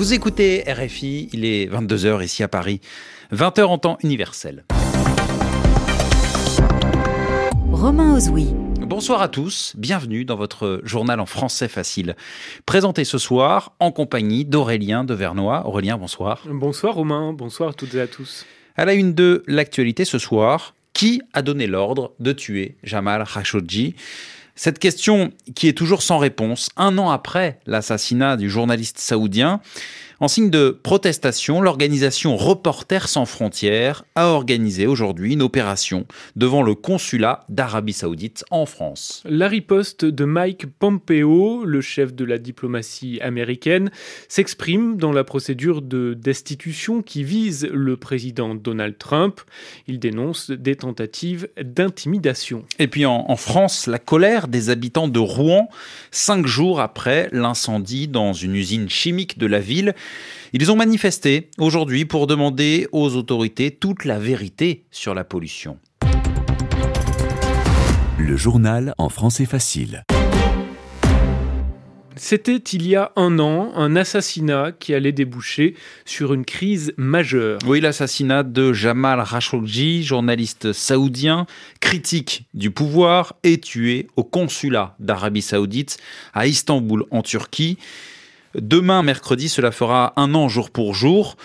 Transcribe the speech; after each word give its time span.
Vous 0.00 0.14
écoutez 0.14 0.64
RFI, 0.66 1.28
il 1.34 1.44
est 1.44 1.70
22h 1.70 2.24
ici 2.24 2.42
à 2.42 2.48
Paris, 2.48 2.80
20h 3.34 3.64
en 3.64 3.76
temps 3.76 3.98
universel. 4.02 4.64
Romain 7.70 8.16
Ozoui. 8.16 8.46
Bonsoir 8.80 9.20
à 9.20 9.28
tous, 9.28 9.74
bienvenue 9.76 10.24
dans 10.24 10.36
votre 10.36 10.80
journal 10.84 11.20
en 11.20 11.26
français 11.26 11.68
facile. 11.68 12.16
Présenté 12.64 13.04
ce 13.04 13.18
soir 13.18 13.74
en 13.78 13.92
compagnie 13.92 14.46
d'Aurélien 14.46 15.04
de 15.04 15.12
Vernois. 15.12 15.66
Aurélien, 15.66 15.98
bonsoir. 15.98 16.44
Bonsoir 16.48 16.94
Romain, 16.94 17.34
bonsoir 17.34 17.68
à 17.68 17.72
toutes 17.74 17.94
et 17.94 18.00
à 18.00 18.06
tous. 18.06 18.46
À 18.76 18.86
la 18.86 18.94
une 18.94 19.12
de 19.12 19.42
l'actualité 19.46 20.06
ce 20.06 20.16
soir, 20.16 20.74
qui 20.94 21.20
a 21.34 21.42
donné 21.42 21.66
l'ordre 21.66 22.14
de 22.20 22.32
tuer 22.32 22.76
Jamal 22.84 23.26
Khashoggi? 23.26 23.96
Cette 24.62 24.78
question 24.78 25.32
qui 25.54 25.68
est 25.68 25.72
toujours 25.72 26.02
sans 26.02 26.18
réponse, 26.18 26.68
un 26.76 26.98
an 26.98 27.08
après 27.08 27.60
l'assassinat 27.64 28.36
du 28.36 28.50
journaliste 28.50 28.98
saoudien, 28.98 29.62
en 30.20 30.28
signe 30.28 30.50
de 30.50 30.78
protestation, 30.82 31.62
l'organisation 31.62 32.36
Reporters 32.36 33.08
sans 33.08 33.24
frontières 33.24 34.04
a 34.14 34.26
organisé 34.26 34.86
aujourd'hui 34.86 35.32
une 35.32 35.40
opération 35.40 36.06
devant 36.36 36.62
le 36.62 36.74
consulat 36.74 37.44
d'Arabie 37.48 37.94
saoudite 37.94 38.44
en 38.50 38.66
France. 38.66 39.22
La 39.24 39.48
riposte 39.48 40.04
de 40.04 40.24
Mike 40.26 40.66
Pompeo, 40.78 41.64
le 41.64 41.80
chef 41.80 42.14
de 42.14 42.26
la 42.26 42.36
diplomatie 42.36 43.18
américaine, 43.22 43.90
s'exprime 44.28 44.98
dans 44.98 45.12
la 45.12 45.24
procédure 45.24 45.80
de 45.80 46.12
destitution 46.12 47.00
qui 47.00 47.24
vise 47.24 47.66
le 47.72 47.96
président 47.96 48.54
Donald 48.54 48.98
Trump. 48.98 49.40
Il 49.88 49.98
dénonce 49.98 50.50
des 50.50 50.76
tentatives 50.76 51.48
d'intimidation. 51.58 52.66
Et 52.78 52.88
puis 52.88 53.06
en, 53.06 53.24
en 53.26 53.36
France, 53.36 53.86
la 53.86 53.98
colère 53.98 54.48
des 54.48 54.68
habitants 54.68 55.08
de 55.08 55.18
Rouen, 55.18 55.70
cinq 56.10 56.46
jours 56.46 56.80
après 56.80 57.30
l'incendie 57.32 58.06
dans 58.06 58.34
une 58.34 58.54
usine 58.54 58.90
chimique 58.90 59.38
de 59.38 59.46
la 59.46 59.60
ville. 59.60 59.94
Ils 60.52 60.70
ont 60.72 60.76
manifesté 60.76 61.50
aujourd'hui 61.58 62.04
pour 62.04 62.26
demander 62.26 62.88
aux 62.92 63.14
autorités 63.14 63.70
toute 63.70 64.04
la 64.04 64.18
vérité 64.18 64.84
sur 64.90 65.14
la 65.14 65.24
pollution. 65.24 65.78
Le 68.18 68.36
journal 68.36 68.94
en 68.98 69.08
français 69.08 69.46
facile. 69.46 70.04
C'était 72.22 72.56
il 72.56 72.86
y 72.86 72.96
a 72.96 73.12
un 73.16 73.38
an 73.38 73.72
un 73.76 73.96
assassinat 73.96 74.72
qui 74.78 74.92
allait 74.92 75.10
déboucher 75.10 75.74
sur 76.04 76.34
une 76.34 76.44
crise 76.44 76.92
majeure. 76.98 77.58
Oui, 77.66 77.80
l'assassinat 77.80 78.42
de 78.42 78.74
Jamal 78.74 79.24
Khashoggi, 79.24 80.02
journaliste 80.02 80.74
saoudien, 80.74 81.46
critique 81.80 82.44
du 82.52 82.70
pouvoir, 82.70 83.36
est 83.42 83.64
tué 83.64 84.06
au 84.16 84.22
consulat 84.24 84.96
d'Arabie 84.98 85.40
saoudite 85.40 85.96
à 86.34 86.46
Istanbul 86.46 87.06
en 87.10 87.22
Turquie. 87.22 87.78
Demain, 88.54 89.02
mercredi, 89.02 89.48
cela 89.48 89.70
fera 89.70 90.12
un 90.16 90.34
an 90.34 90.48
jour 90.48 90.70
pour 90.70 90.94
jour. 90.94 91.36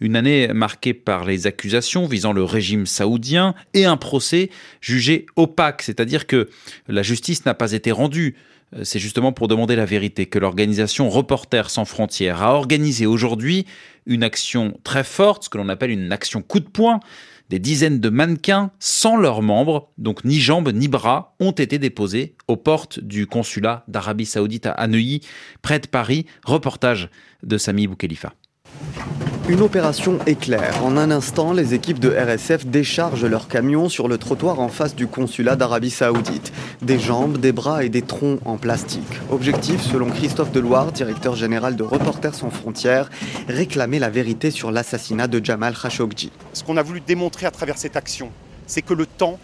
Une 0.00 0.16
année 0.16 0.48
marquée 0.48 0.94
par 0.94 1.24
les 1.24 1.46
accusations 1.46 2.06
visant 2.06 2.32
le 2.32 2.44
régime 2.44 2.86
saoudien 2.86 3.54
et 3.74 3.84
un 3.86 3.96
procès 3.96 4.50
jugé 4.80 5.26
opaque, 5.36 5.82
c'est-à-dire 5.82 6.26
que 6.26 6.48
la 6.88 7.02
justice 7.02 7.44
n'a 7.44 7.54
pas 7.54 7.72
été 7.72 7.92
rendue. 7.92 8.34
C'est 8.82 8.98
justement 8.98 9.32
pour 9.32 9.48
demander 9.48 9.74
la 9.74 9.84
vérité 9.84 10.26
que 10.26 10.38
l'organisation 10.38 11.10
Reporters 11.10 11.70
sans 11.70 11.84
frontières 11.84 12.42
a 12.42 12.54
organisé 12.54 13.04
aujourd'hui 13.04 13.66
une 14.06 14.22
action 14.22 14.78
très 14.84 15.04
forte, 15.04 15.44
ce 15.44 15.48
que 15.48 15.58
l'on 15.58 15.68
appelle 15.68 15.90
une 15.90 16.12
action 16.12 16.40
coup 16.40 16.60
de 16.60 16.68
poing, 16.68 17.00
des 17.50 17.58
dizaines 17.58 17.98
de 17.98 18.08
mannequins 18.08 18.70
sans 18.78 19.16
leurs 19.16 19.42
membres, 19.42 19.90
donc 19.98 20.24
ni 20.24 20.40
jambes 20.40 20.72
ni 20.72 20.86
bras, 20.86 21.34
ont 21.40 21.50
été 21.50 21.78
déposés 21.78 22.36
aux 22.46 22.56
portes 22.56 23.00
du 23.00 23.26
consulat 23.26 23.84
d'Arabie 23.88 24.24
Saoudite 24.24 24.66
à 24.66 24.86
Neuilly, 24.86 25.20
près 25.60 25.80
de 25.80 25.88
Paris. 25.88 26.26
Reportage 26.44 27.10
de 27.42 27.58
Sami 27.58 27.88
Boukhelifa. 27.88 28.32
Une 29.50 29.62
opération 29.62 30.20
éclair. 30.28 30.84
En 30.84 30.96
un 30.96 31.10
instant, 31.10 31.52
les 31.52 31.74
équipes 31.74 31.98
de 31.98 32.08
RSF 32.08 32.66
déchargent 32.66 33.24
leurs 33.24 33.48
camions 33.48 33.88
sur 33.88 34.06
le 34.06 34.16
trottoir 34.16 34.60
en 34.60 34.68
face 34.68 34.94
du 34.94 35.08
consulat 35.08 35.56
d'Arabie 35.56 35.90
Saoudite. 35.90 36.52
Des 36.82 37.00
jambes, 37.00 37.36
des 37.36 37.50
bras 37.50 37.82
et 37.82 37.88
des 37.88 38.02
troncs 38.02 38.38
en 38.44 38.58
plastique. 38.58 39.02
Objectif, 39.28 39.80
selon 39.80 40.08
Christophe 40.08 40.52
Deloire, 40.52 40.92
directeur 40.92 41.34
général 41.34 41.74
de 41.74 41.82
Reporters 41.82 42.36
sans 42.36 42.50
frontières, 42.50 43.10
réclamer 43.48 43.98
la 43.98 44.08
vérité 44.08 44.52
sur 44.52 44.70
l'assassinat 44.70 45.26
de 45.26 45.44
Jamal 45.44 45.74
Khashoggi. 45.76 46.30
Ce 46.52 46.62
qu'on 46.62 46.76
a 46.76 46.84
voulu 46.84 47.00
démontrer 47.00 47.46
à 47.46 47.50
travers 47.50 47.76
cette 47.76 47.96
action, 47.96 48.30
c'est 48.68 48.82
que 48.82 48.94
le 48.94 49.04
temps 49.04 49.40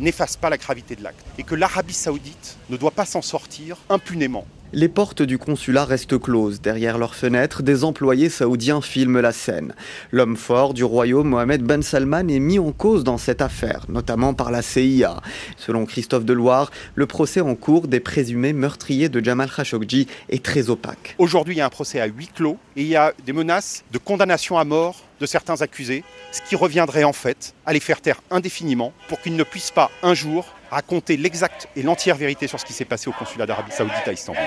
n'efface 0.00 0.36
pas 0.36 0.50
la 0.50 0.58
gravité 0.58 0.96
de 0.96 1.04
l'acte 1.04 1.24
et 1.38 1.44
que 1.44 1.54
l'Arabie 1.54 1.94
Saoudite 1.94 2.56
ne 2.70 2.76
doit 2.76 2.90
pas 2.90 3.04
s'en 3.04 3.22
sortir 3.22 3.76
impunément. 3.88 4.46
Les 4.72 4.88
portes 4.88 5.22
du 5.22 5.38
consulat 5.38 5.84
restent 5.84 6.18
closes. 6.18 6.60
Derrière 6.60 6.98
leurs 6.98 7.14
fenêtres, 7.14 7.62
des 7.62 7.84
employés 7.84 8.28
saoudiens 8.28 8.80
filment 8.80 9.20
la 9.20 9.30
scène. 9.30 9.72
L'homme 10.10 10.36
fort 10.36 10.74
du 10.74 10.82
royaume, 10.82 11.28
Mohamed 11.28 11.62
Ben 11.62 11.82
Salman, 11.82 12.28
est 12.28 12.40
mis 12.40 12.58
en 12.58 12.72
cause 12.72 13.04
dans 13.04 13.18
cette 13.18 13.40
affaire, 13.40 13.84
notamment 13.88 14.34
par 14.34 14.50
la 14.50 14.62
CIA. 14.62 15.20
Selon 15.56 15.86
Christophe 15.86 16.24
Deloire, 16.24 16.72
le 16.96 17.06
procès 17.06 17.40
en 17.40 17.54
cours 17.54 17.86
des 17.86 18.00
présumés 18.00 18.52
meurtriers 18.52 19.08
de 19.08 19.22
Jamal 19.24 19.50
Khashoggi 19.50 20.08
est 20.28 20.44
très 20.44 20.70
opaque. 20.70 21.14
Aujourd'hui, 21.18 21.54
il 21.54 21.58
y 21.58 21.60
a 21.60 21.66
un 21.66 21.70
procès 21.70 22.00
à 22.00 22.06
huis 22.06 22.30
clos 22.34 22.58
et 22.74 22.82
il 22.82 22.88
y 22.88 22.96
a 22.96 23.12
des 23.24 23.32
menaces 23.32 23.84
de 23.92 23.98
condamnation 23.98 24.58
à 24.58 24.64
mort 24.64 25.04
de 25.20 25.26
certains 25.26 25.62
accusés, 25.62 26.02
ce 26.32 26.40
qui 26.42 26.56
reviendrait 26.56 27.04
en 27.04 27.12
fait 27.12 27.54
à 27.64 27.72
les 27.72 27.80
faire 27.80 28.00
taire 28.00 28.20
indéfiniment 28.30 28.92
pour 29.08 29.20
qu'ils 29.20 29.36
ne 29.36 29.44
puissent 29.44 29.70
pas 29.70 29.90
un 30.02 30.14
jour 30.14 30.46
raconter 30.74 31.16
l'exacte 31.16 31.68
et 31.76 31.82
l'entière 31.82 32.16
vérité 32.16 32.48
sur 32.48 32.58
ce 32.58 32.64
qui 32.64 32.72
s'est 32.72 32.84
passé 32.84 33.08
au 33.08 33.12
consulat 33.12 33.46
d'Arabie 33.46 33.70
Saoudite 33.70 34.06
à 34.06 34.12
Istanbul. 34.12 34.42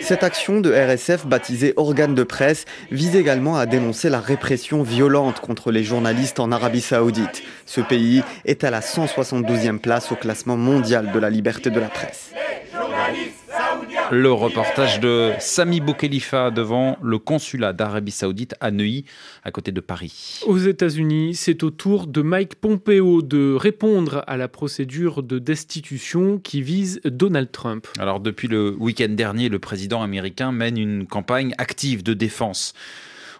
Cette 0.00 0.24
action 0.24 0.60
de 0.60 0.72
RSF 0.72 1.26
baptisée 1.26 1.74
organe 1.76 2.14
de 2.14 2.24
presse 2.24 2.64
vise 2.90 3.16
également 3.16 3.56
à 3.56 3.66
dénoncer 3.66 4.08
la 4.08 4.20
répression 4.20 4.82
violente 4.82 5.40
contre 5.40 5.70
les 5.70 5.84
journalistes 5.84 6.40
en 6.40 6.52
Arabie 6.52 6.80
Saoudite. 6.80 7.42
Ce 7.66 7.82
pays 7.82 8.22
est 8.46 8.64
à 8.64 8.70
la 8.70 8.80
172e 8.80 9.78
place 9.78 10.10
au 10.10 10.16
classement 10.16 10.56
mondial 10.56 11.12
de 11.12 11.18
la 11.18 11.28
liberté 11.28 11.68
de 11.68 11.80
la 11.80 11.88
presse. 11.88 12.32
Le 14.10 14.30
reportage 14.30 15.00
de 15.00 15.32
Sami 15.38 15.80
Boukhelifa 15.80 16.50
devant 16.50 16.98
le 17.02 17.18
consulat 17.18 17.72
d'Arabie 17.72 18.10
Saoudite 18.10 18.54
à 18.60 18.70
Neuilly, 18.70 19.04
à 19.44 19.50
côté 19.50 19.72
de 19.72 19.80
Paris. 19.80 20.40
Aux 20.46 20.58
États-Unis, 20.58 21.34
c'est 21.34 21.62
au 21.62 21.70
tour 21.70 22.06
de 22.06 22.20
Mike 22.20 22.56
Pompeo 22.56 23.22
de 23.22 23.54
répondre 23.54 24.22
à 24.26 24.36
la 24.36 24.48
procédure 24.48 25.22
de 25.22 25.38
destitution 25.38 26.38
qui 26.38 26.60
vise 26.60 27.00
Donald 27.04 27.50
Trump. 27.50 27.86
Alors, 27.98 28.20
depuis 28.20 28.48
le 28.48 28.76
week-end 28.78 29.08
dernier, 29.08 29.48
le 29.48 29.58
président 29.58 30.02
américain 30.02 30.52
mène 30.52 30.76
une 30.76 31.06
campagne 31.06 31.54
active 31.58 32.02
de 32.02 32.12
défense. 32.14 32.74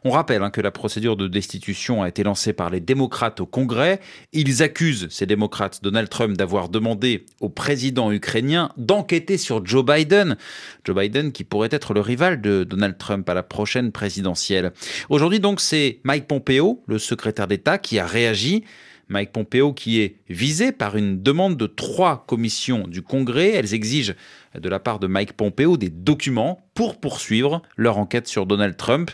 On 0.06 0.10
rappelle 0.10 0.42
hein, 0.42 0.50
que 0.50 0.60
la 0.60 0.70
procédure 0.70 1.16
de 1.16 1.28
destitution 1.28 2.02
a 2.02 2.08
été 2.08 2.24
lancée 2.24 2.52
par 2.52 2.68
les 2.68 2.80
démocrates 2.80 3.40
au 3.40 3.46
Congrès. 3.46 4.00
Ils 4.34 4.62
accusent, 4.62 5.08
ces 5.08 5.24
démocrates, 5.24 5.82
Donald 5.82 6.10
Trump 6.10 6.36
d'avoir 6.36 6.68
demandé 6.68 7.24
au 7.40 7.48
président 7.48 8.12
ukrainien 8.12 8.70
d'enquêter 8.76 9.38
sur 9.38 9.64
Joe 9.64 9.82
Biden. 9.82 10.36
Joe 10.84 10.94
Biden 10.94 11.32
qui 11.32 11.42
pourrait 11.42 11.70
être 11.70 11.94
le 11.94 12.00
rival 12.00 12.42
de 12.42 12.64
Donald 12.64 12.98
Trump 12.98 13.26
à 13.30 13.32
la 13.32 13.42
prochaine 13.42 13.92
présidentielle. 13.92 14.74
Aujourd'hui 15.08 15.40
donc 15.40 15.58
c'est 15.58 16.00
Mike 16.04 16.28
Pompeo, 16.28 16.82
le 16.86 16.98
secrétaire 16.98 17.46
d'État, 17.46 17.78
qui 17.78 17.98
a 17.98 18.06
réagi. 18.06 18.62
Mike 19.08 19.32
Pompeo 19.32 19.72
qui 19.72 20.00
est 20.00 20.16
visé 20.28 20.72
par 20.72 20.98
une 20.98 21.22
demande 21.22 21.56
de 21.56 21.66
trois 21.66 22.26
commissions 22.26 22.86
du 22.86 23.00
Congrès. 23.00 23.52
Elles 23.52 23.72
exigent 23.72 24.12
de 24.54 24.68
la 24.68 24.80
part 24.80 24.98
de 24.98 25.06
Mike 25.06 25.32
Pompeo 25.32 25.78
des 25.78 25.88
documents 25.88 26.60
pour 26.74 27.00
poursuivre 27.00 27.62
leur 27.78 27.96
enquête 27.96 28.28
sur 28.28 28.44
Donald 28.44 28.76
Trump. 28.76 29.10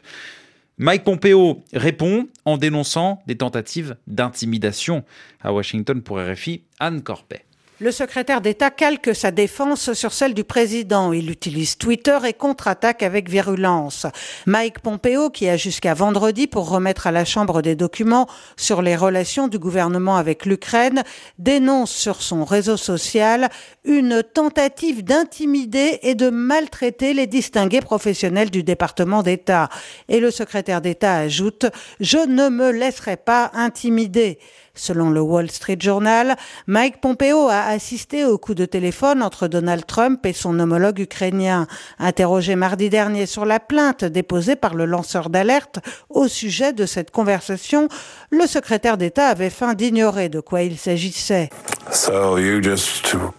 Mike 0.83 1.05
Pompeo 1.05 1.63
répond 1.75 2.27
en 2.47 2.57
dénonçant 2.57 3.23
des 3.27 3.37
tentatives 3.37 3.97
d'intimidation 4.07 5.05
à 5.43 5.53
Washington 5.53 6.01
pour 6.01 6.19
RFI. 6.19 6.63
Anne 6.79 7.03
Corpet. 7.03 7.45
Le 7.83 7.93
secrétaire 7.93 8.43
d'État 8.43 8.69
calque 8.69 9.17
sa 9.17 9.31
défense 9.31 9.95
sur 9.95 10.13
celle 10.13 10.35
du 10.35 10.45
président. 10.45 11.15
Il 11.15 11.31
utilise 11.31 11.79
Twitter 11.79 12.19
et 12.29 12.35
contre-attaque 12.35 13.03
avec 13.03 13.31
virulence. 13.31 14.05
Mike 14.45 14.81
Pompeo, 14.81 15.31
qui 15.31 15.49
a 15.49 15.57
jusqu'à 15.57 15.95
vendredi 15.95 16.47
pour 16.47 16.69
remettre 16.69 17.07
à 17.07 17.11
la 17.11 17.25
Chambre 17.25 17.63
des 17.63 17.77
documents 17.77 18.27
sur 18.59 18.83
les 18.83 18.97
relations 18.97 19.49
du 19.49 19.59
gouvernement 19.59 20.17
avec 20.17 20.45
l'Ukraine, 20.45 21.05
dénonce 21.39 21.91
sur 21.91 22.21
son 22.21 22.45
réseau 22.45 22.77
social 22.77 23.49
une 23.85 24.23
tentative 24.23 25.03
d'intimider 25.03 26.01
et 26.03 26.15
de 26.15 26.29
maltraiter 26.29 27.15
les 27.15 27.27
distingués 27.27 27.81
professionnels 27.81 28.51
du 28.51 28.63
département 28.63 29.23
d'État. 29.23 29.71
Et 30.11 30.21
le 30.21 30.31
secrétaire 30.31 30.83
d'État 30.83 31.15
ajoute, 31.15 31.65
je 31.99 32.19
ne 32.19 32.51
me 32.51 32.73
laisserai 32.73 33.17
pas 33.17 33.51
intimider. 33.55 34.39
Selon 34.75 35.11
le 35.11 35.21
Wall 35.21 35.51
Street 35.51 35.77
Journal, 35.81 36.37
Mike 36.67 37.01
Pompeo 37.01 37.49
a 37.49 37.70
assisté 37.71 38.25
au 38.25 38.39
coup 38.39 38.55
de 38.55 38.65
téléphone 38.65 39.23
entre 39.23 39.49
Donald 39.49 39.87
Trump 39.87 40.25
et 40.27 40.33
son 40.33 40.59
homologue 40.59 41.01
ukrainien. 41.01 41.67
Interrogé 41.99 42.57
mardi 42.57 42.91
dernier 42.91 43.27
sur 43.27 43.45
la 43.45 43.61
plainte 43.61 44.05
déposée 44.05 44.57
par 44.57 44.75
le 44.75 44.85
lanceur 44.85 45.31
d'alerte 45.31 45.79
au 46.09 46.29
sujet 46.29 46.73
de 46.73 46.87
cette 46.87 47.11
conversation, 47.11 47.89
le 48.31 48.47
secrétaire 48.47 48.97
d'État 48.97 49.29
avait 49.29 49.51
feint 49.51 49.75
d'ignorer 49.75 50.29
de 50.29 50.41
quoi 50.41 50.63
il 50.63 50.77
s'agissait. 50.79 51.51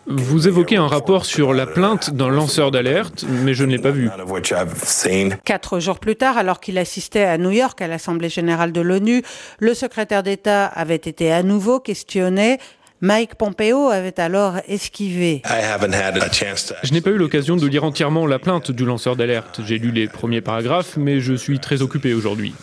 Vous 0.07 0.48
évoquez 0.48 0.77
un 0.77 0.88
rapport 0.88 1.25
sur 1.25 1.54
la 1.54 1.66
plainte 1.66 2.10
d'un 2.13 2.30
lanceur 2.30 2.72
d'alerte, 2.72 3.25
mais 3.27 3.54
je 3.54 3.63
ne 3.63 3.72
l'ai 3.72 3.80
pas 3.80 3.92
vu. 3.92 4.10
Quatre 5.45 5.80
jours 5.80 6.00
plus 6.00 6.16
tard, 6.16 6.38
alors 6.38 6.60
qu'il 6.60 6.77
assistait 6.77 7.24
à 7.24 7.38
New 7.38 7.51
York 7.51 7.81
à 7.81 7.88
l'Assemblée 7.88 8.30
générale 8.30 8.72
de 8.72 8.81
l'ONU, 8.81 9.24
le 9.60 9.74
secrétaire 9.74 10.24
d'État 10.24 10.66
avait 10.66 10.95
été 10.95 11.31
à 11.31 11.44
nouveau 11.44 11.80
questionné 11.80 12.60
Mike 13.03 13.33
Pompeo 13.33 13.89
avait 13.89 14.19
alors 14.19 14.57
esquivé. 14.68 15.42
Je 16.83 16.94
n'ai 16.94 17.01
pas 17.01 17.09
eu 17.09 17.18
l'occasion 17.18 17.56
de 17.56 17.65
lire 17.65 17.83
entièrement 17.83 18.27
la 18.27 18.38
plainte 18.38 18.69
du 18.69 18.86
lanceur 18.86 19.15
d'alerte. 19.15 19.62
J'ai 19.65 19.80
lu 19.80 19.92
les 19.92 20.07
premiers 20.07 20.42
paragraphes, 20.42 20.98
mais 20.98 21.19
je 21.19 21.33
suis 21.33 21.59
très 21.59 21.81
occupé 21.81 22.13
aujourd'hui. 22.13 22.53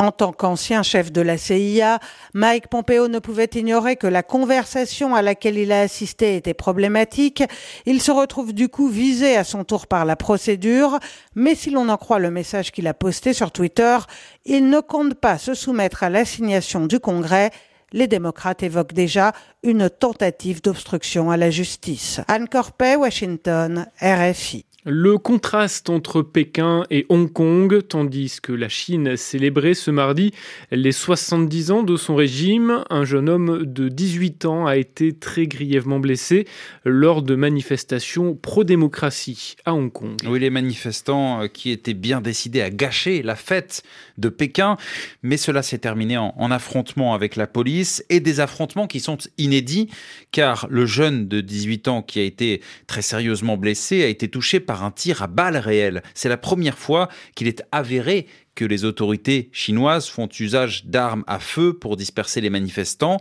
En 0.00 0.10
tant 0.10 0.32
qu'ancien 0.32 0.82
chef 0.82 1.12
de 1.12 1.20
la 1.20 1.38
CIA, 1.38 2.00
Mike 2.34 2.66
Pompeo 2.66 3.06
ne 3.06 3.20
pouvait 3.20 3.48
ignorer 3.54 3.94
que 3.94 4.08
la 4.08 4.24
conversation 4.24 5.14
à 5.14 5.22
laquelle 5.22 5.56
il 5.56 5.70
a 5.70 5.82
assisté 5.82 6.34
était 6.34 6.54
problématique. 6.54 7.44
Il 7.86 8.02
se 8.02 8.10
retrouve 8.10 8.52
du 8.52 8.68
coup 8.68 8.88
visé 8.88 9.36
à 9.36 9.44
son 9.44 9.62
tour 9.62 9.86
par 9.86 10.04
la 10.04 10.16
procédure, 10.16 10.98
mais 11.36 11.54
si 11.54 11.70
l'on 11.70 11.88
en 11.88 11.96
croit 11.96 12.18
le 12.18 12.32
message 12.32 12.72
qu'il 12.72 12.88
a 12.88 12.94
posté 12.94 13.32
sur 13.32 13.52
Twitter, 13.52 13.96
il 14.44 14.68
ne 14.68 14.80
compte 14.80 15.14
pas 15.14 15.38
se 15.38 15.54
soumettre 15.54 16.02
à 16.02 16.10
l'assignation 16.10 16.86
du 16.86 16.98
Congrès 16.98 17.52
les 17.92 18.06
démocrates 18.06 18.62
évoquent 18.62 18.92
déjà 18.92 19.32
une 19.62 19.88
tentative 19.90 20.62
d'obstruction 20.62 21.30
à 21.30 21.36
la 21.36 21.50
justice. 21.50 22.20
Anne 22.28 22.48
Corpet, 22.48 22.96
Washington, 22.96 23.86
RFI. 24.00 24.64
Le 24.86 25.16
contraste 25.16 25.88
entre 25.88 26.20
Pékin 26.20 26.84
et 26.90 27.06
Hong 27.08 27.32
Kong, 27.32 27.80
tandis 27.88 28.36
que 28.42 28.52
la 28.52 28.68
Chine 28.68 29.16
célébrait 29.16 29.72
ce 29.72 29.90
mardi 29.90 30.32
les 30.70 30.92
70 30.92 31.70
ans 31.70 31.82
de 31.82 31.96
son 31.96 32.14
régime, 32.14 32.84
un 32.90 33.06
jeune 33.06 33.30
homme 33.30 33.64
de 33.64 33.88
18 33.88 34.44
ans 34.44 34.66
a 34.66 34.76
été 34.76 35.14
très 35.14 35.46
grièvement 35.46 36.00
blessé 36.00 36.46
lors 36.84 37.22
de 37.22 37.34
manifestations 37.34 38.34
pro-démocratie 38.34 39.56
à 39.64 39.72
Hong 39.72 39.90
Kong. 39.90 40.18
Oui, 40.26 40.38
les 40.38 40.50
manifestants 40.50 41.40
euh, 41.40 41.46
qui 41.46 41.70
étaient 41.70 41.94
bien 41.94 42.20
décidés 42.20 42.60
à 42.60 42.68
gâcher 42.68 43.22
la 43.22 43.36
fête 43.36 43.84
de 44.18 44.28
Pékin, 44.28 44.76
mais 45.22 45.38
cela 45.38 45.62
s'est 45.62 45.78
terminé 45.78 46.18
en, 46.18 46.34
en 46.36 46.50
affrontement 46.50 47.14
avec 47.14 47.36
la 47.36 47.46
police 47.46 48.04
et 48.10 48.20
des 48.20 48.40
affrontements 48.40 48.86
qui 48.86 49.00
sont 49.00 49.16
inédits 49.38 49.88
car 50.30 50.66
le 50.68 50.84
jeune 50.84 51.26
de 51.26 51.40
18 51.40 51.88
ans 51.88 52.02
qui 52.02 52.20
a 52.20 52.22
été 52.22 52.60
très 52.86 53.00
sérieusement 53.00 53.56
blessé 53.56 54.04
a 54.04 54.08
été 54.08 54.28
touché 54.28 54.60
par 54.60 54.73
un 54.82 54.90
tir 54.90 55.22
à 55.22 55.26
balles 55.26 55.56
réelles. 55.56 56.02
C'est 56.14 56.28
la 56.28 56.36
première 56.36 56.78
fois 56.78 57.08
qu'il 57.34 57.46
est 57.46 57.62
avéré 57.70 58.26
que 58.54 58.64
les 58.64 58.84
autorités 58.84 59.50
chinoises 59.52 60.08
font 60.08 60.28
usage 60.40 60.86
d'armes 60.86 61.24
à 61.26 61.38
feu 61.38 61.74
pour 61.74 61.96
disperser 61.96 62.40
les 62.40 62.50
manifestants. 62.50 63.18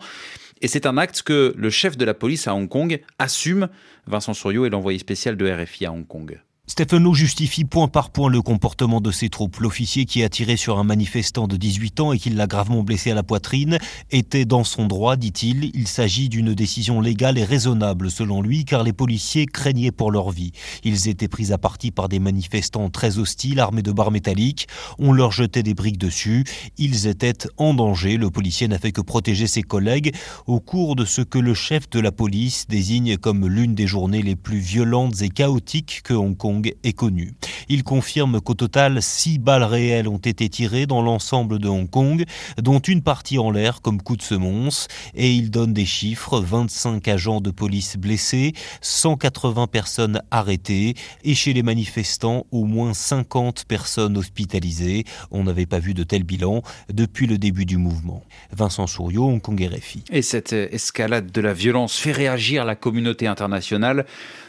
Et 0.62 0.68
c'est 0.68 0.86
un 0.86 0.98
acte 0.98 1.24
que 1.24 1.54
le 1.58 1.70
chef 1.70 1.98
de 1.98 2.06
la 2.06 2.14
police 2.14 2.48
à 2.48 2.56
Hong 2.56 2.70
Kong 2.70 3.02
assume. 3.20 3.68
Vincent 4.08 4.34
Souriau 4.34 4.66
est 4.66 4.70
l'envoyé 4.70 4.98
spécial 4.98 5.36
de 5.36 5.50
RFI 5.50 5.86
à 5.86 5.92
Hong 5.92 6.08
Kong. 6.08 6.40
Stephen 6.74 7.14
justifie 7.14 7.66
point 7.66 7.88
par 7.88 8.10
point 8.10 8.32
le 8.32 8.42
comportement 8.42 9.00
de 9.00 9.12
ses 9.12 9.30
troupes. 9.30 9.60
L'officier 9.60 10.06
qui 10.06 10.24
a 10.24 10.30
tiré 10.30 10.58
sur 10.58 10.80
un 10.80 10.84
manifestant 10.84 11.48
de 11.48 11.56
18 11.56 12.00
ans 12.00 12.14
et 12.14 12.18
qui 12.18 12.32
l'a 12.32 12.48
gravement 12.48 12.82
blessé 12.82 13.12
à 13.12 13.14
la 13.14 13.22
poitrine 13.22 13.78
était 14.10 14.46
dans 14.46 14.64
son 14.64 14.88
droit, 14.88 15.16
dit-il. 15.16 15.70
Il, 15.76 15.88
s'agit 15.88 16.30
d'une 16.30 16.56
décision 16.56 17.00
légale 17.00 17.38
et 17.38 17.44
raisonnable 17.44 18.10
selon 18.10 18.42
lui 18.42 18.66
car 18.66 18.82
les 18.82 18.92
policiers 18.92 19.46
craignaient 19.46 19.92
pour 19.92 20.10
leur 20.10 20.32
vie. 20.32 20.52
Ils 20.84 21.10
étaient 21.10 21.28
pris 21.28 21.52
à 21.52 21.60
partie 21.60 21.92
par 21.92 22.10
des 22.10 22.18
manifestants 22.18 22.90
très 22.90 23.20
hostiles 23.20 23.60
armés 23.60 23.84
de 23.84 23.92
barres 23.92 24.10
métalliques. 24.10 24.68
On 24.98 25.12
leur 25.12 25.32
jetait 25.32 25.62
des 25.62 25.76
briques 25.76 26.00
dessus. 26.00 26.44
Ils 26.80 27.06
étaient 27.06 27.48
en 27.58 27.76
danger. 27.76 28.18
Le 28.18 28.32
policier 28.32 28.68
n'a 28.68 28.80
fait 28.80 28.92
que 28.92 29.02
protéger 29.02 29.46
ses 29.46 29.62
collègues 29.62 30.16
au 30.48 30.60
cours 30.60 30.96
de 30.96 31.06
ce 31.06 31.22
que 31.22 31.38
le 31.38 31.54
chef 31.54 31.88
de 31.92 32.00
la 32.00 32.12
police 32.12 32.66
désigne 32.68 33.18
comme 33.18 33.48
l'une 33.48 33.76
des 33.76 33.86
journées 33.86 34.24
les 34.24 34.36
plus 34.36 34.58
violentes 34.58 35.22
et 35.22 35.30
chaotiques 35.30 36.02
que 36.04 36.16
Hong 36.16 36.36
Kong 36.36 36.63
est 36.84 36.94
connu. 36.94 37.34
Il 37.70 37.84
confirme 37.84 38.42
qu'au 38.42 38.54
total, 38.54 39.02
six 39.02 39.40
balles 39.40 39.64
réelles 39.64 40.08
ont 40.08 40.18
été 40.18 40.50
tirées 40.50 40.86
dans 40.86 41.02
l'ensemble 41.02 41.60
de 41.60 41.68
Hong 41.68 41.90
Kong, 41.90 42.26
dont 42.62 42.80
une 42.80 43.02
partie 43.02 43.40
en 43.40 43.52
l'air 43.52 43.82
comme 43.82 44.02
coup 44.02 44.18
de 44.18 44.22
semonce, 44.22 44.88
et 45.14 45.32
il 45.32 45.52
donne 45.52 45.74
des 45.74 45.86
chiffres, 45.86 46.40
25 46.40 47.08
agents 47.08 47.42
de 47.42 47.52
police 47.52 47.98
blessés, 47.98 48.54
180 48.82 49.68
personnes 49.68 50.22
arrêtées, 50.32 50.96
et 51.24 51.36
chez 51.36 51.54
les 51.54 51.64
manifestants, 51.64 52.46
au 52.52 52.66
moins 52.66 52.94
50 52.94 53.66
personnes 53.66 54.18
hospitalisées. 54.18 55.06
On 55.32 55.44
n'avait 55.44 55.66
pas 55.66 55.80
vu 55.80 55.94
de 55.94 56.04
tel 56.04 56.24
bilan 56.24 56.62
depuis 56.92 57.28
le 57.28 57.38
début 57.38 57.66
du 57.66 57.78
mouvement. 57.78 58.24
Vincent 58.52 58.88
Souriau, 58.88 59.26
Hong 59.26 59.42
Kong 59.42 59.62
RFI. 59.62 60.04
Et 60.12 60.22
cette 60.22 60.54
escalade 60.54 61.32
de 61.32 61.42
la 61.42 61.54
violence 61.54 61.98
fait 61.98 62.12
réagir 62.12 62.66
la 62.66 62.76
communauté 62.76 63.28
internationale. 63.28 64.06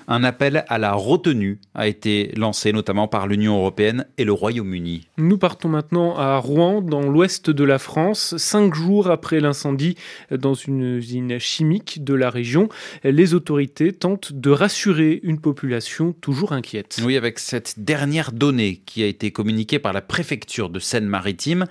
Un 0.06 0.22
appel 0.22 0.64
à 0.69 0.76
la 0.76 0.93
retenue 0.93 1.58
a 1.75 1.87
été 1.87 2.04
lancé 2.37 2.73
notamment 2.73 3.09
par 3.09 3.27
l'Union 3.27 3.56
européenne 3.56 4.06
et 4.19 4.25
le 4.25 4.33
Royaume-Uni. 4.33 5.09
Nous 5.19 5.39
partons 5.39 5.69
maintenant 5.69 6.17
à 6.17 6.37
Rouen, 6.39 6.83
dans 6.83 7.03
l'ouest 7.03 7.51
de 7.51 7.65
la 7.65 7.79
France, 7.79 8.37
cinq 8.37 8.75
jours 8.75 9.11
après 9.11 9.41
l'incendie 9.41 9.97
dans 10.31 10.55
une 10.55 10.97
usine 10.97 11.39
chimique 11.39 12.05
de 12.05 12.15
la 12.15 12.31
région. 12.31 12.69
Les 13.03 13.35
autorités 13.35 13.93
tentent 13.93 14.33
de 14.33 14.51
rassurer 14.51 15.21
une 15.23 15.41
population 15.41 16.12
toujours 16.12 16.53
inquiète. 16.53 17.01
Oui, 17.05 17.17
avec 17.17 17.39
cette 17.39 17.75
dernière 17.79 18.33
donnée 18.33 18.83
qui 18.87 19.03
a 19.03 19.07
été 19.07 19.31
communiquée 19.31 19.79
par 19.79 19.93
la 19.93 20.00
préfecture 20.00 20.71
de 20.71 20.79
Seine-Maritime, 20.79 21.67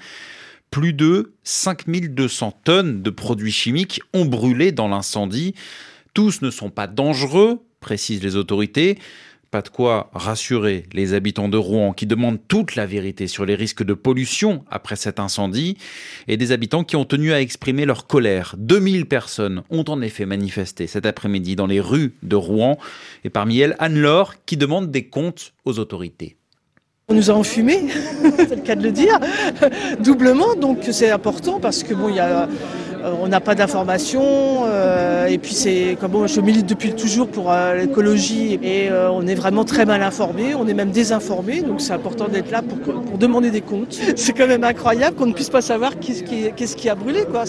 plus 0.72 0.94
de 0.94 1.34
5200 1.44 2.60
tonnes 2.64 3.02
de 3.04 3.10
produits 3.10 3.52
chimiques 3.52 4.02
ont 4.14 4.26
brûlé 4.26 4.72
dans 4.72 4.88
l'incendie. 4.88 5.54
Tous 6.14 6.42
ne 6.42 6.50
sont 6.50 6.72
pas 6.72 6.88
dangereux, 6.88 7.60
précisent 7.80 8.24
les 8.24 8.36
autorités. 8.36 8.98
Pas 9.54 9.62
de 9.62 9.70
quoi 9.70 10.10
rassurer 10.16 10.86
les 10.94 11.14
habitants 11.14 11.48
de 11.48 11.58
Rouen 11.58 11.94
qui 11.94 12.08
demandent 12.08 12.40
toute 12.48 12.76
la 12.76 12.88
vérité 12.88 13.28
sur 13.28 13.46
les 13.46 13.54
risques 13.54 13.84
de 13.84 13.94
pollution 13.94 14.66
après 14.68 14.96
cet 14.96 15.20
incendie 15.20 15.78
et 16.28 16.38
des 16.38 16.52
habitants 16.52 16.84
qui 16.84 16.96
ont 16.96 17.06
tenu 17.06 17.34
à 17.34 17.40
exprimer 17.40 17.86
leur 17.86 18.08
colère. 18.08 18.56
2000 18.58 19.06
personnes 19.06 19.62
ont 19.70 19.86
en 19.88 20.02
effet 20.02 20.26
manifesté 20.26 20.88
cet 20.88 21.06
après-midi 21.06 21.56
dans 21.56 21.68
les 21.68 21.80
rues 21.80 22.16
de 22.24 22.36
Rouen 22.36 22.80
et 23.24 23.30
parmi 23.30 23.60
elles 23.60 23.76
Anne-Laure 23.78 24.34
qui 24.48 24.58
demande 24.58 24.90
des 24.90 25.06
comptes 25.08 25.54
aux 25.66 25.78
autorités. 25.78 26.36
On 27.08 27.14
nous 27.14 27.30
a 27.30 27.36
enfumés, 27.36 27.90
c'est 28.36 28.56
le 28.56 28.62
cas 28.64 28.76
de 28.76 28.82
le 28.82 28.92
dire, 28.92 29.20
doublement, 30.00 30.56
donc 30.56 30.80
c'est 30.90 31.12
important 31.12 31.60
parce 31.60 31.84
que 31.84 31.94
bon, 31.94 32.10
il 32.10 32.16
y 32.16 32.20
a 32.20 32.50
on 33.04 33.28
n'a 33.28 33.40
pas 33.40 33.56
d'informations 33.56 34.66
euh, 34.66 35.26
et 35.28 35.38
puis 35.38 35.54
c'est 35.54 35.98
comme 36.00 36.12
bon, 36.12 36.28
je 36.28 36.40
milite 36.42 36.66
depuis 36.66 36.94
toujours 36.94 37.28
pour 37.28 37.52
euh, 37.52 37.76
l'écologie 37.76 38.60
et 38.64 38.90
on 39.12 39.28
est 39.28 39.36
vraiment 39.36 39.66
très 39.66 39.86
mal 39.86 40.02
informé, 40.02 40.56
on 40.56 40.68
est 40.68 40.74
même 40.74 40.92
désinformé, 40.92 41.62
donc 41.62 41.82
c'est 41.82 41.94
important 41.94 42.28
d'être 42.28 42.52
là 42.52 42.62
pour, 42.62 43.18
demander 43.18 43.52
des 43.52 43.62
comptes. 43.62 44.00
C'est 44.16 44.34
quand 44.34 44.48
même 44.48 44.64
incroyable 44.64 45.16
qu'on 45.16 45.28
ne 45.28 45.34
puisse 45.34 45.50
pas 45.50 45.62
savoir 45.62 45.94
qu'est-ce 46.00 46.76
qui, 46.76 46.90
a 46.90 46.96
brûlé 46.96 47.24
quoi. 47.24 47.44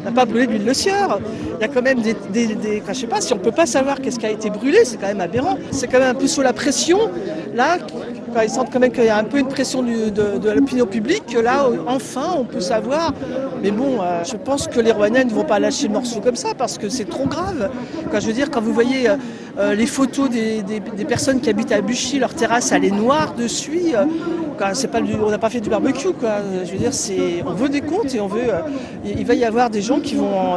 On 0.00 0.04
n'a 0.04 0.12
pas 0.12 0.24
brûlé 0.24 0.46
d'huile 0.46 0.64
de 0.64 0.72
sieur. 0.72 1.20
Il 1.58 1.62
y 1.62 1.64
a 1.64 1.68
quand 1.68 1.82
même 1.82 2.00
des, 2.00 2.14
des, 2.32 2.82
je 2.86 2.92
sais 2.92 3.06
pas 3.06 3.20
si 3.20 3.32
on 3.32 3.38
peut 3.38 3.52
pas 3.52 3.66
savoir 3.66 4.00
qu'est-ce 4.00 4.18
qui 4.18 4.26
a 4.26 4.30
été 4.30 4.50
brûlé, 4.50 4.84
c'est 4.84 4.96
quand 4.96 5.08
même 5.08 5.20
aberrant. 5.20 5.58
C'est 5.70 5.86
quand 5.88 5.98
même 5.98 6.10
un 6.10 6.14
peu 6.14 6.26
sous 6.26 6.42
la 6.42 6.52
pression 6.52 6.98
là 7.54 7.78
quand 8.38 8.44
ils 8.44 8.50
sentent 8.50 8.72
quand 8.72 8.78
même 8.78 8.92
qu'il 8.92 9.04
y 9.04 9.08
a 9.08 9.18
un 9.18 9.24
peu 9.24 9.40
une 9.40 9.48
pression 9.48 9.82
de, 9.82 10.50
l'opinion 10.54 10.86
publique, 10.86 11.26
que 11.26 11.40
là, 11.40 11.66
enfin, 11.88 12.36
on 12.38 12.44
peut 12.44 12.60
savoir. 12.60 13.12
Mais 13.60 13.72
bon, 13.72 13.98
je 14.24 14.36
pense 14.36 14.68
que 14.68 14.78
les 14.78 14.92
Rouennais 14.92 15.24
ne 15.24 15.30
vont 15.30 15.42
pas 15.42 15.58
lâcher 15.58 15.88
le 15.88 15.94
morceau 15.94 16.20
comme 16.20 16.36
ça 16.36 16.50
parce 16.56 16.78
que 16.78 16.88
c'est 16.88 17.06
trop 17.06 17.26
grave. 17.26 17.68
Quand 18.12 18.20
je 18.20 18.28
veux 18.28 18.32
dire, 18.32 18.48
quand 18.52 18.60
vous 18.60 18.72
voyez 18.72 19.08
euh, 19.08 19.16
euh, 19.58 19.74
les 19.74 19.86
photos 19.86 20.30
des, 20.30 20.62
personnes 21.08 21.40
qui 21.40 21.50
habitent 21.50 21.72
à 21.72 21.80
Buchy, 21.80 22.20
leur 22.20 22.32
terrasse 22.32 22.70
elle 22.70 22.84
est 22.84 22.92
noire 22.92 23.34
de 23.34 23.48
suie. 23.48 23.96
Euh, 23.96 24.04
c'est 24.72 24.88
pas 24.88 25.00
on 25.00 25.30
n'a 25.30 25.38
pas 25.38 25.50
fait 25.50 25.60
du 25.60 25.70
barbecue 25.70 26.12
quoi. 26.12 26.36
Je 26.64 26.72
veux 26.72 26.78
dire, 26.78 27.44
on 27.44 27.54
veut 27.54 27.68
des 27.68 27.80
comptes 27.80 28.14
et 28.14 28.20
on 28.20 28.28
veut. 28.28 28.50
il 29.04 29.26
va 29.26 29.34
y 29.34 29.44
avoir 29.44 29.68
des 29.70 29.82
gens 29.82 29.98
qui 29.98 30.14
vont 30.14 30.54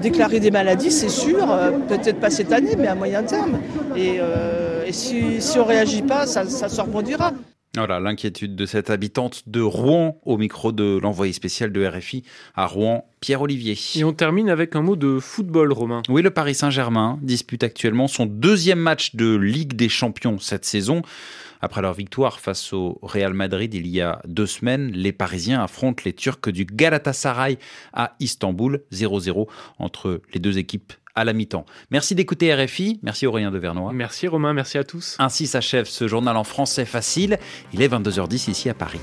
déclarer 0.00 0.40
des 0.40 0.50
maladies, 0.50 0.90
c'est 0.90 1.08
sûr. 1.08 1.46
Peut-être 1.88 2.20
pas 2.20 2.30
cette 2.30 2.52
année, 2.52 2.76
mais 2.78 2.88
à 2.88 2.94
moyen 2.94 3.22
terme. 3.22 3.58
Si, 4.92 5.40
si 5.40 5.58
on 5.58 5.64
réagit 5.64 6.02
pas, 6.02 6.26
ça, 6.26 6.44
ça 6.46 6.68
se 6.68 6.80
reproduira. 6.80 7.32
Voilà 7.76 8.00
l'inquiétude 8.00 8.56
de 8.56 8.66
cette 8.66 8.90
habitante 8.90 9.44
de 9.46 9.60
Rouen 9.60 10.20
au 10.24 10.38
micro 10.38 10.72
de 10.72 10.98
l'envoyé 11.00 11.32
spécial 11.32 11.70
de 11.70 11.86
RFI 11.86 12.24
à 12.56 12.66
Rouen, 12.66 13.08
Pierre-Olivier. 13.20 13.78
Et 13.94 14.02
on 14.02 14.12
termine 14.12 14.50
avec 14.50 14.74
un 14.74 14.82
mot 14.82 14.96
de 14.96 15.20
football, 15.20 15.72
Romain. 15.72 16.02
Oui, 16.08 16.20
le 16.20 16.30
Paris 16.30 16.56
Saint-Germain 16.56 17.20
dispute 17.22 17.62
actuellement 17.62 18.08
son 18.08 18.26
deuxième 18.26 18.80
match 18.80 19.14
de 19.14 19.36
Ligue 19.36 19.74
des 19.74 19.88
Champions 19.88 20.40
cette 20.40 20.64
saison. 20.64 21.02
Après 21.62 21.82
leur 21.82 21.94
victoire 21.94 22.40
face 22.40 22.72
au 22.72 22.98
Real 23.02 23.34
Madrid 23.34 23.72
il 23.74 23.86
y 23.86 24.00
a 24.00 24.20
deux 24.26 24.46
semaines, 24.46 24.90
les 24.90 25.12
Parisiens 25.12 25.62
affrontent 25.62 26.02
les 26.04 26.14
Turcs 26.14 26.50
du 26.50 26.64
Galatasaray 26.64 27.58
à 27.92 28.16
Istanbul, 28.18 28.82
0-0 28.92 29.46
entre 29.78 30.22
les 30.32 30.40
deux 30.40 30.58
équipes 30.58 30.92
à 31.14 31.24
la 31.24 31.32
mi-temps. 31.32 31.64
Merci 31.90 32.14
d'écouter 32.14 32.54
RFI, 32.54 33.00
merci 33.02 33.26
Aurélien 33.26 33.50
Devernois. 33.50 33.92
Merci 33.92 34.28
Romain, 34.28 34.52
merci 34.52 34.78
à 34.78 34.84
tous. 34.84 35.16
Ainsi 35.18 35.46
s'achève 35.46 35.86
ce 35.86 36.08
journal 36.08 36.36
en 36.36 36.44
français 36.44 36.84
facile. 36.84 37.38
Il 37.72 37.82
est 37.82 37.88
22h10 37.88 38.50
ici 38.50 38.68
à 38.68 38.74
Paris. 38.74 39.00